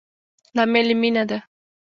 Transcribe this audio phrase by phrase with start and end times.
[0.55, 1.39] لامل يي مينه ده